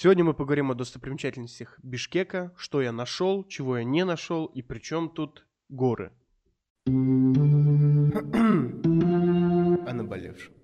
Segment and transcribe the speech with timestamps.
[0.00, 4.78] Сегодня мы поговорим о достопримечательностях Бишкека, что я нашел, чего я не нашел и при
[4.78, 6.12] чем тут горы.
[6.86, 6.92] О
[9.92, 10.54] наболевшем.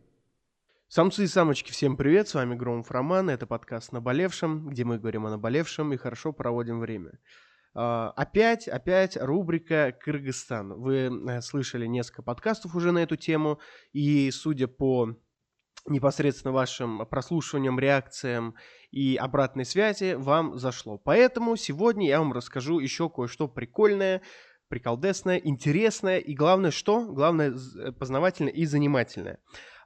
[0.87, 5.27] Самцы и самочки, всем привет, с вами Громов Роман, это подкаст «Наболевшем», где мы говорим
[5.27, 7.19] о наболевшем и хорошо проводим время.
[7.75, 10.75] Uh, опять, опять рубрика Кыргызстан.
[10.75, 13.59] Вы uh, слышали несколько подкастов уже на эту тему,
[13.93, 15.16] и судя по
[15.87, 18.55] непосредственно вашим прослушиванием, реакциям
[18.91, 20.99] и обратной связи вам зашло.
[20.99, 24.22] Поэтому сегодня я вам расскажу еще кое-что прикольное,
[24.68, 27.05] приколдесное, интересное и главное что?
[27.07, 29.39] Главное э, познавательное и занимательное.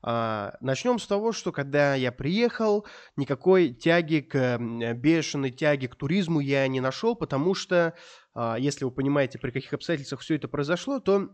[0.02, 2.86] А, начнем с того, что когда я приехал,
[3.16, 4.58] никакой тяги к
[4.94, 7.94] бешеной тяги к туризму я не нашел, потому что,
[8.34, 11.30] а, если вы понимаете, при каких обстоятельствах все это произошло, то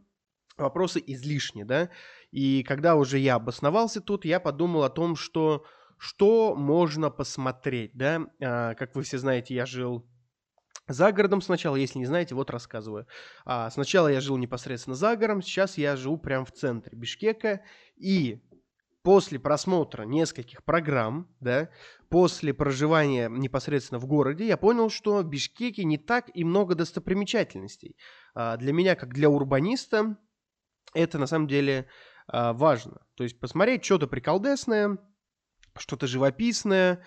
[0.57, 1.91] вопросы излишни, да.
[2.35, 5.65] И когда уже я обосновался тут, я подумал о том, что
[5.99, 8.27] что можно посмотреть, да.
[8.43, 10.05] А, как вы все знаете, я жил
[10.89, 13.07] за городом сначала, если не знаете, вот рассказываю.
[13.45, 17.63] А, сначала я жил непосредственно за городом, сейчас я живу прямо в центре Бишкека.
[17.97, 18.43] И
[19.05, 21.71] после просмотра нескольких программ, да,
[22.09, 27.97] после проживания непосредственно в городе, я понял, что в Бишкеке не так и много достопримечательностей.
[28.35, 30.17] А, для меня, как для урбаниста,
[30.95, 31.87] это на самом деле
[32.27, 33.03] а, важно.
[33.17, 34.99] То есть посмотреть что-то приколдесное,
[35.77, 37.05] что-то живописное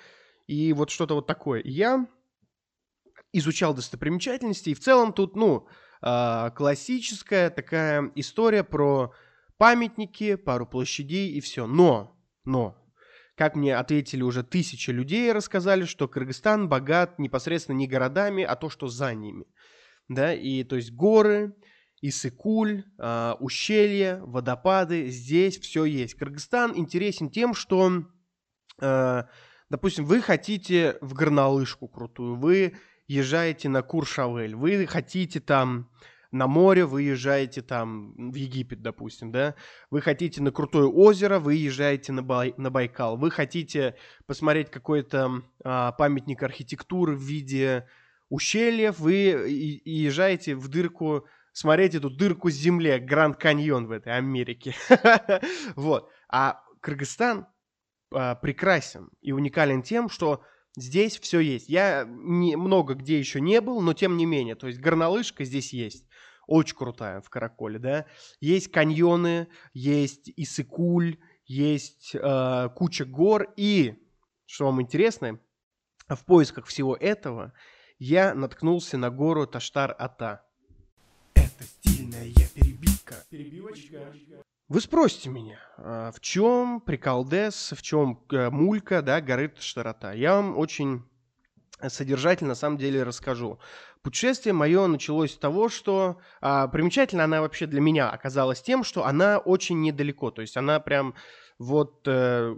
[0.47, 1.61] и вот что-то вот такое.
[1.63, 2.07] Я
[3.33, 5.67] изучал достопримечательности, и в целом тут, ну,
[6.01, 9.13] а, классическая такая история про
[9.57, 11.67] памятники, пару площадей и все.
[11.67, 12.77] Но, но,
[13.35, 18.69] как мне ответили уже тысячи людей, рассказали, что Кыргызстан богат непосредственно не городами, а то,
[18.69, 19.45] что за ними.
[20.07, 21.55] Да, и то есть горы,
[22.01, 26.13] Исыкуль, э, ущелья, водопады, здесь все есть.
[26.15, 28.03] Кыргызстан интересен тем, что,
[28.79, 29.23] э,
[29.69, 35.89] допустим, вы хотите в горнолыжку крутую, вы езжаете на Куршавель, вы хотите там
[36.31, 39.55] на море, вы езжаете там в Египет, допустим, да,
[39.89, 43.95] вы хотите на крутое езеро, вы езжаете на, Бай, на Байкал, вы хотите
[44.25, 47.87] посмотреть какой-то э, памятник архитектуры в виде
[48.29, 49.13] ущельев, вы
[49.85, 51.25] езжаете в дырку
[51.57, 54.75] смотреть эту дырку земле, Гранд Каньон в этой Америке.
[55.75, 56.11] Вот.
[56.29, 57.47] А Кыргызстан
[58.13, 60.43] а, прекрасен и уникален тем, что
[60.77, 61.67] здесь все есть.
[61.67, 64.53] Я не, много где еще не был, но тем не менее.
[64.53, 66.05] То есть горнолыжка здесь есть.
[66.45, 68.05] Очень крутая в Караколе, да.
[68.39, 73.51] Есть каньоны, есть Исыкуль, есть э, куча гор.
[73.57, 73.95] И,
[74.45, 75.39] что вам интересно,
[76.07, 77.53] в поисках всего этого
[77.97, 80.46] я наткнулся на гору Таштар-Ата.
[81.57, 83.15] Это стильная перебивка.
[83.31, 84.13] Перебивочка.
[84.67, 90.11] Вы спросите меня, а, в чем приколдес, в чем э, мулька, да, горы Таштарата?
[90.11, 91.03] Я вам очень
[91.87, 93.59] содержательно, на самом деле, расскажу.
[94.03, 99.05] Путешествие мое началось с того, что а, примечательно она вообще для меня оказалась тем, что
[99.05, 101.15] она очень недалеко, то есть она прям
[101.57, 102.55] вот э,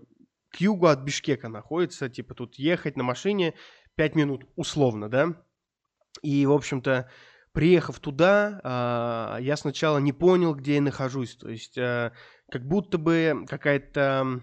[0.49, 3.53] к югу от Бишкека находится, типа тут ехать на машине
[3.95, 5.35] 5 минут условно, да,
[6.21, 7.09] и, в общем-то,
[7.51, 11.35] приехав туда, а, я сначала не понял, где я нахожусь.
[11.35, 12.13] То есть а,
[12.51, 14.41] как будто бы какая-то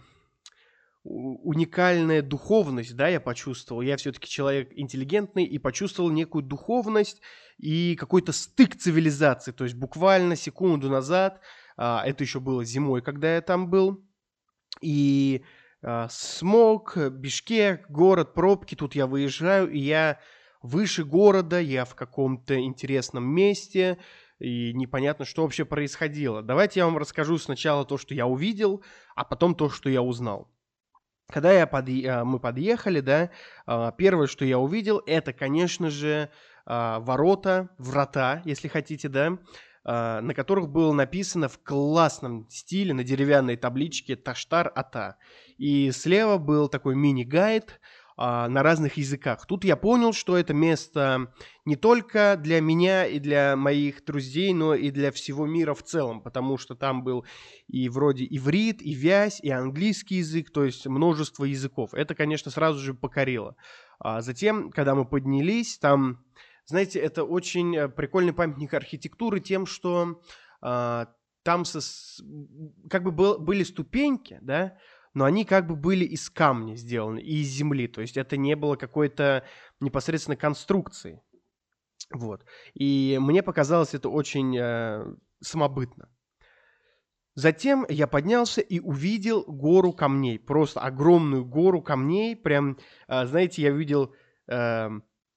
[1.05, 3.81] уникальная духовность, да, я почувствовал.
[3.81, 7.21] Я все-таки человек интеллигентный и почувствовал некую духовность
[7.59, 9.53] и какой-то стык цивилизации.
[9.53, 11.41] То есть буквально секунду назад,
[11.77, 14.05] а, это еще было зимой, когда я там был,
[14.81, 15.43] и
[16.09, 20.19] смог, Бишкек, город, пробки, тут я выезжаю, и я
[20.63, 23.99] выше города, я в каком-то интересном месте,
[24.39, 26.43] и непонятно, что вообще происходило.
[26.43, 28.83] Давайте я вам расскажу сначала то, что я увидел,
[29.15, 30.51] а потом то, что я узнал.
[31.29, 31.89] Когда я под...
[31.89, 33.31] А, мы подъехали, да,
[33.67, 36.31] а, первое, что я увидел, это, конечно же,
[36.67, 39.39] а, ворота, врата, если хотите, да,
[39.85, 45.17] на которых было написано в классном стиле на деревянной табличке «Таштар Ата».
[45.59, 47.81] И слева был такой мини-гайд,
[48.19, 49.47] а, на разных языках.
[49.47, 51.33] Тут я понял, что это место
[51.67, 56.23] не только для меня и для моих друзей, но и для всего мира в целом,
[56.23, 57.27] потому что там был
[57.69, 61.93] и вроде иврит, и вязь, и английский язык, то есть множество языков.
[61.93, 63.55] Это, конечно, сразу же покорило.
[63.99, 66.25] А затем, когда мы поднялись, там,
[66.65, 70.23] знаете, это очень э, прикольный памятник архитектуры тем, что
[70.63, 71.09] а,
[71.43, 71.81] там со,
[72.91, 74.79] как бы был, были ступеньки, да,
[75.17, 78.55] но они как бы были из камня сделаны и из земли, то есть это не
[78.55, 79.45] было какой-то
[79.81, 81.23] непосредственно конструкции.
[82.13, 82.45] Вот.
[82.75, 85.07] И мне показалось это очень э,
[85.41, 86.11] самобытно.
[87.35, 92.77] Затем я поднялся и увидел гору камней, просто огромную гору камней, прям,
[93.09, 94.15] а, знаете, я видел
[94.49, 94.91] э,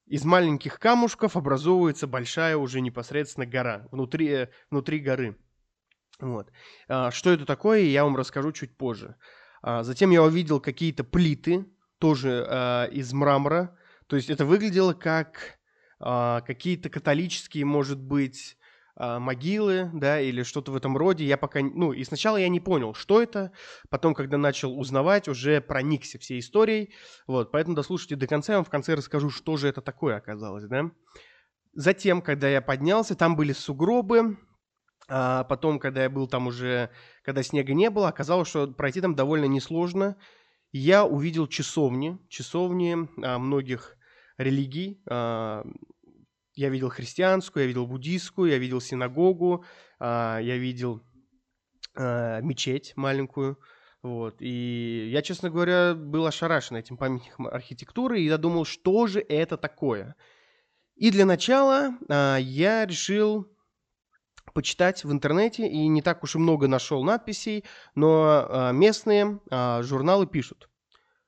[0.08, 5.38] из маленьких камушков образовывается большая уже непосредственно гора, внутри, э, внутри горы.
[6.20, 6.52] Вот.
[6.90, 9.16] А, что это такое, я вам расскажу чуть позже.
[9.62, 11.66] А, затем я увидел какие-то плиты,
[12.00, 13.76] тоже а, из мрамора,
[14.08, 15.60] то есть это выглядело как
[16.00, 18.56] а, какие-то католические, может быть,
[19.02, 21.24] могилы, да, или что-то в этом роде.
[21.24, 23.54] Я пока, ну, и сначала я не понял, что это,
[23.90, 26.94] потом, когда начал узнавать, уже проникся всей историей,
[27.26, 30.66] вот, поэтому дослушайте до конца, я вам в конце расскажу, что же это такое оказалось,
[30.66, 30.92] да.
[31.72, 34.38] Затем, когда я поднялся, там были сугробы,
[35.10, 36.90] а потом, когда я был там уже,
[37.24, 40.16] когда снега не было, оказалось, что пройти там довольно несложно.
[40.72, 43.98] Я увидел часовни, часовни а, многих
[44.38, 45.66] религий, а,
[46.54, 49.66] я видел христианскую, я видел буддийскую, я видел синагогу,
[50.00, 51.02] а, я видел
[51.96, 53.58] а, мечеть маленькую.
[54.02, 54.38] Вот.
[54.40, 59.58] И я, честно говоря, был ошарашен этим памятником архитектуры, и я думал, что же это
[59.58, 60.16] такое.
[60.96, 63.48] И для начала а, я решил
[64.54, 67.66] почитать в интернете, и не так уж и много нашел надписей,
[67.96, 69.40] но местные
[69.82, 70.70] журналы пишут.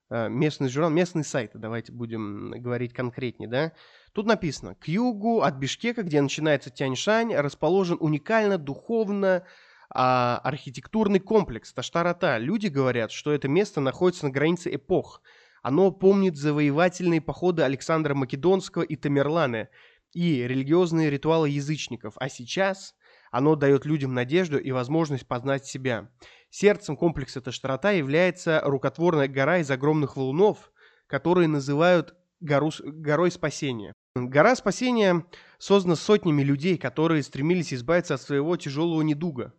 [0.10, 3.72] Местный журнал, местные сайты, давайте будем говорить конкретнее, да,
[4.14, 9.46] Тут написано, к югу от Бишкека, где начинается Тяньшань, расположен уникально духовно
[9.90, 12.38] а, архитектурный комплекс Таштарата.
[12.38, 15.22] Люди говорят, что это место находится на границе эпох.
[15.62, 19.70] Оно помнит завоевательные походы Александра Македонского и Тамерлана
[20.12, 22.16] и религиозные ритуалы язычников.
[22.18, 22.96] А сейчас
[23.32, 26.10] оно дает людям надежду и возможность познать себя.
[26.50, 30.72] Сердцем комплекса Таштарата является рукотворная гора из огромных валунов,
[31.08, 33.94] которые называют гору, горой спасения.
[34.16, 35.26] Гора спасения
[35.58, 39.54] создана сотнями людей, которые стремились избавиться от своего тяжелого недуга,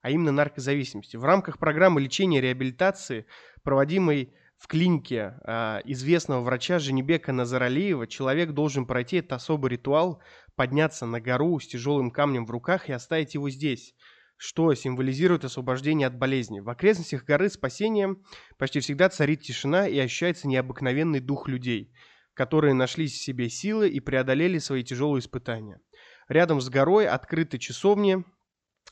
[0.00, 1.18] а именно наркозависимости.
[1.18, 3.26] В рамках программы лечения и реабилитации,
[3.62, 10.22] проводимой в клинике э, известного врача Женебека Назаралиева, человек должен пройти этот особый ритуал,
[10.54, 13.94] подняться на гору с тяжелым камнем в руках и оставить его здесь,
[14.36, 16.60] что символизирует освобождение от болезни.
[16.60, 18.14] В окрестностях горы спасения
[18.58, 21.92] почти всегда царит тишина и ощущается необыкновенный дух людей–
[22.40, 25.78] которые нашли в себе силы и преодолели свои тяжелые испытания.
[26.26, 28.24] Рядом с горой открыты часовни,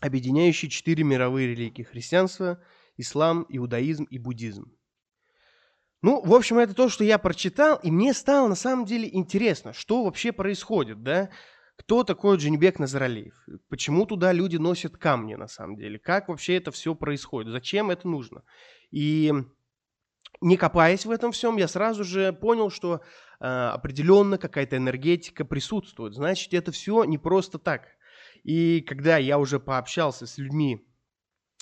[0.00, 2.62] объединяющие четыре мировые религии– христианство,
[2.98, 4.70] ислам, иудаизм и буддизм.
[6.00, 9.72] Ну, в общем, это то, что я прочитал, и мне стало на самом деле интересно,
[9.72, 11.30] что вообще происходит, да?
[11.76, 13.34] Кто такой Джинбек Назаралиев?
[13.68, 15.98] Почему туда люди носят камни, на самом деле?
[15.98, 17.52] Как вообще это все происходит?
[17.52, 18.42] Зачем это нужно?
[18.90, 19.32] И
[20.40, 23.00] не копаясь в этом всем, я сразу же понял, что
[23.40, 26.14] э, определенно какая-то энергетика присутствует.
[26.14, 27.88] Значит, это все не просто так.
[28.44, 30.86] И когда я уже пообщался с людьми,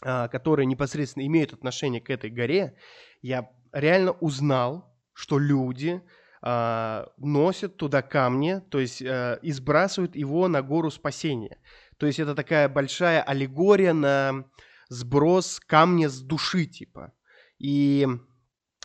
[0.02, 2.76] э, которые непосредственно имеют отношение к этой горе,
[3.22, 6.02] я реально узнал, что люди
[6.42, 11.58] э, носят туда камни, то есть э, и сбрасывают его на гору спасения.
[11.98, 14.44] То есть это такая большая аллегория на
[14.88, 17.12] сброс камня с души, типа.
[17.58, 18.06] И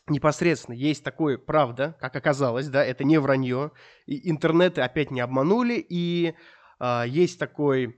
[0.08, 3.72] непосредственно есть такое, правда, как оказалось, да, это не вранье,
[4.06, 6.34] и интернеты опять не обманули, и
[6.80, 7.98] э, есть такой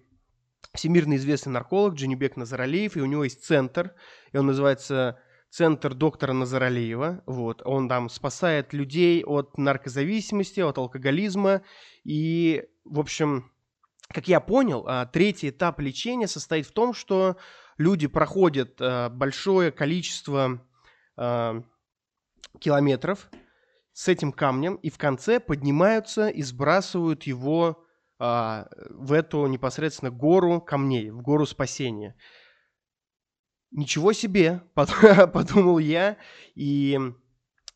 [0.74, 3.94] всемирно известный нарколог Джанибек Назаралиев, и у него есть центр,
[4.32, 5.20] и он называется
[5.54, 11.62] центр доктора Назаралиева, вот, он там спасает людей от наркозависимости, от алкоголизма,
[12.04, 13.52] и, в общем,
[14.08, 17.38] как я понял, а, третий этап лечения состоит в том, что
[17.78, 20.60] люди проходят а, большое количество
[22.60, 23.30] километров
[23.92, 27.86] с этим камнем и в конце поднимаются и сбрасывают его
[28.18, 32.16] а, в эту непосредственно гору камней, в гору спасения.
[33.74, 36.18] Ничего себе, подумал я.
[36.54, 37.00] И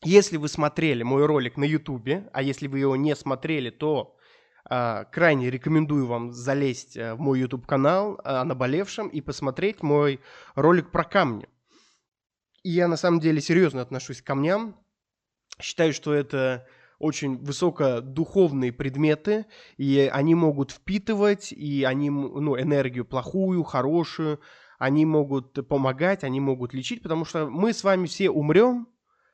[0.04, 4.16] если вы смотрели мой ролик на Ютубе, а если вы его не смотрели, то
[4.64, 10.20] а, крайне рекомендую вам залезть э, в мой YouTube канал о наболевшем и посмотреть мой
[10.54, 11.48] ролик про камни.
[12.62, 14.76] И я на самом деле серьезно отношусь к камням.
[15.60, 16.68] Считаю, что это
[17.00, 24.40] очень высокодуховные предметы, и они могут впитывать, и они, ну, энергию плохую, хорошую,
[24.78, 28.88] они могут помогать, они могут лечить, потому что мы с вами все умрем,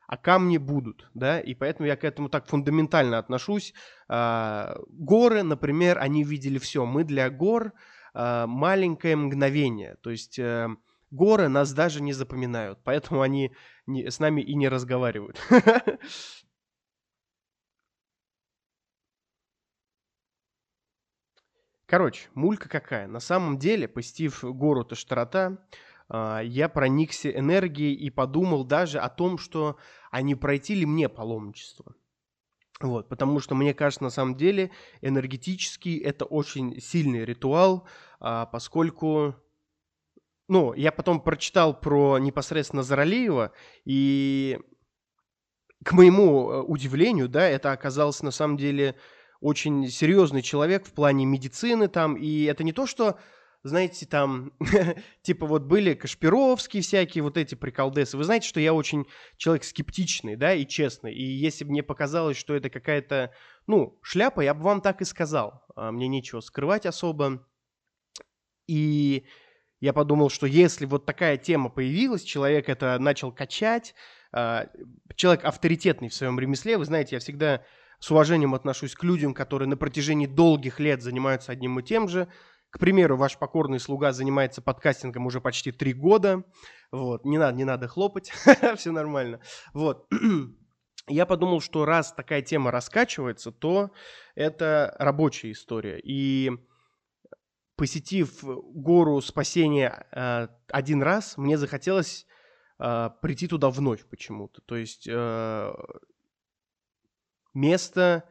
[0.07, 3.75] а камни будут, да, и поэтому я к этому так фундаментально отношусь.
[4.09, 6.85] А, горы, например, они видели все.
[6.85, 7.73] Мы для гор
[8.13, 10.69] а, маленькое мгновение, то есть э,
[11.11, 13.53] горы нас даже не запоминают, поэтому они
[13.87, 15.41] с нами и не разговаривают.
[21.87, 23.07] Короче, мулька какая.
[23.07, 25.59] На самом деле, посетив гору Таштарата,
[26.09, 29.77] а, я проникся энергией и подумал даже о том, что
[30.11, 31.95] а не пройти ли мне паломничество.
[32.81, 37.87] Вот, потому что мне кажется, на самом деле, энергетически это очень сильный ритуал,
[38.19, 39.37] а, поскольку,
[40.49, 43.53] ну, я потом прочитал про непосредственно Заралеева,
[43.85, 44.59] и
[45.85, 48.97] к моему э, удивлению, да, это оказался на самом деле
[49.45, 53.19] очень серьезный человек в плане медицины там, и это не то, что
[53.63, 54.53] знаете, там,
[55.23, 58.17] типа вот были Кашпировские всякие, вот эти приколдесы.
[58.17, 59.05] Вы знаете, что я очень
[59.37, 61.15] человек скептичный, да, и честный.
[61.15, 63.33] И если бы мне показалось, что это какая-то,
[63.67, 65.63] ну, шляпа, я бы вам так и сказал.
[65.77, 67.47] А мне нечего скрывать особо.
[68.67, 69.27] И
[69.81, 73.95] я подумал, что если вот такая тема появилась, человек это начал качать,
[74.33, 74.69] а,
[75.17, 77.63] человек авторитетный в своем ремесле, вы знаете, я всегда
[77.99, 82.29] с уважением отношусь к людям, которые на протяжении долгих лет занимаются одним и тем же,
[82.75, 86.43] к примеру, ваш покорный слуга занимается подкастингом уже почти три года.
[86.91, 88.33] Вот, не надо, не надо хлопать,
[88.77, 89.39] все нормально.
[89.73, 90.09] Вот.
[91.09, 93.93] Я подумал, что раз такая тема раскачивается, то
[94.35, 96.01] это рабочая история.
[96.01, 96.51] И
[97.77, 102.27] посетив гору спасения э, один раз, мне захотелось
[102.81, 104.63] э, прийти туда вновь почему-то.
[104.63, 105.73] То есть э,
[107.55, 108.25] место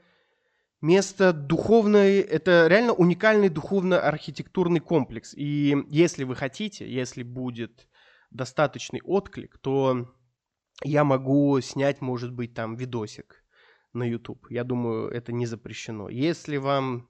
[0.84, 5.34] место духовное, это реально уникальный духовно-архитектурный комплекс.
[5.34, 7.88] И если вы хотите, если будет
[8.32, 10.14] достаточный отклик, то
[10.84, 13.44] я могу снять, может быть, там видосик
[13.94, 14.46] на YouTube.
[14.50, 16.10] Я думаю, это не запрещено.
[16.10, 17.08] Если вам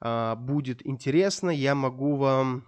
[0.00, 2.64] а, будет интересно, я могу вам,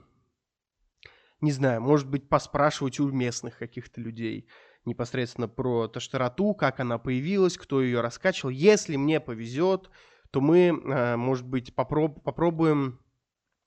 [1.40, 4.49] не знаю, может быть, поспрашивать у местных каких-то людей
[4.88, 8.50] непосредственно про Таштарату, как она появилась, кто ее раскачивал.
[8.50, 9.90] Если мне повезет,
[10.30, 12.99] то мы, э, может быть, попроб попробуем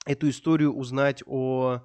[0.06, 1.82] эту историю узнать о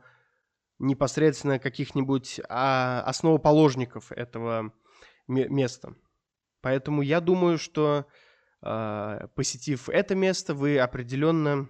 [0.78, 4.72] непосредственно каких-нибудь а, основоположников этого
[5.26, 5.94] места.
[6.60, 8.06] Поэтому я думаю, что
[8.62, 11.68] а, посетив это место, вы определенно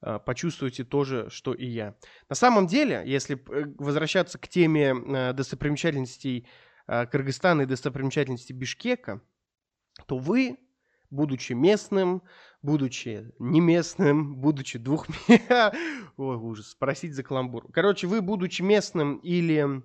[0.00, 1.96] почувствуете то же, что и я.
[2.28, 6.46] На самом деле, если э, возвращаться к теме а, достопримечательностей
[6.86, 9.20] Кыргызстана и достопримечательностей Бишкека,
[10.06, 10.58] то вы
[11.10, 12.22] будучи местным,
[12.62, 15.06] будучи не местным, будучи двух...
[15.28, 17.70] Ой, ужас, спросить за каламбур.
[17.72, 19.82] Короче, вы, будучи местным или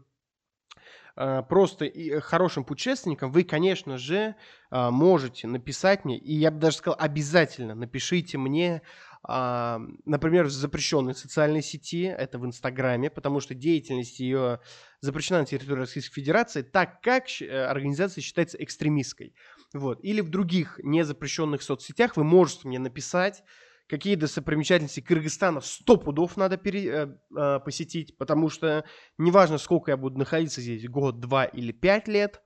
[1.15, 1.91] э, просто
[2.21, 4.35] хорошим путешественником, вы, конечно же,
[4.71, 8.81] э, можете написать мне, и я бы даже сказал, обязательно напишите мне
[9.25, 14.59] например, в запрещенной социальной сети, это в Инстаграме, потому что деятельность ее
[14.99, 19.33] запрещена на территории Российской Федерации, так как э, организация считается экстремистской.
[19.73, 20.03] Вот.
[20.03, 23.43] Или в других незапрещенных соцсетях вы можете мне написать,
[23.87, 28.83] какие достопримечательности Кыргызстана сто пудов надо пере, э, э, посетить, потому что
[29.17, 32.41] неважно, сколько я буду находиться здесь, год, два или пять лет,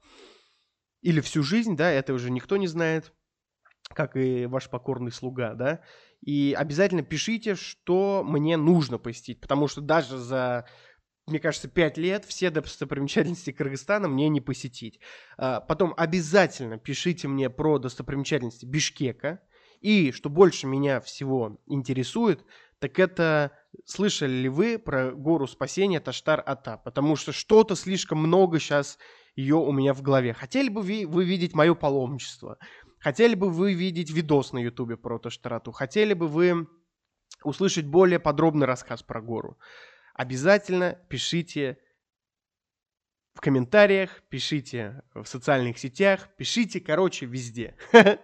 [1.02, 3.14] или всю жизнь, да, это уже никто не знает,
[3.94, 5.82] как и ваш покорный слуга, да,
[6.22, 10.66] и обязательно пишите, что мне нужно посетить, потому что даже за,
[11.28, 15.00] мне кажется, пять лет все достопримечательности Кыргызстана мне не посетить.
[15.38, 19.42] А, потом обязательно пишите мне про достопримечательности Бишкека,
[19.80, 22.44] и что больше меня всего интересует,
[22.80, 23.52] так это
[23.86, 26.82] слышали ли вы про гору спасения Таштар-Ата?
[26.84, 28.98] Потому что что-то слишком много сейчас
[29.36, 30.34] ее у меня в голове.
[30.34, 32.58] Хотели бы вы видеть мое паломничество?
[33.00, 35.72] Хотели бы вы видеть видос на ютубе про Таштарату?
[35.72, 36.68] Хотели бы вы
[37.44, 39.58] услышать более подробный рассказ про гору?
[40.14, 41.78] Обязательно пишите
[43.36, 47.76] в комментариях, пишите в социальных сетях, пишите, короче, везде.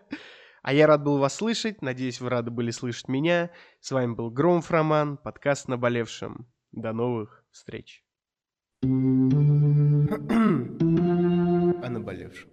[0.65, 3.51] А я рад был вас слышать, надеюсь, вы рады были слышать меня.
[3.81, 6.47] С вами был Громов Роман, подкаст «Наболевшим».
[6.71, 8.01] До новых встреч.
[8.83, 8.87] О
[11.89, 12.52] наболевшем.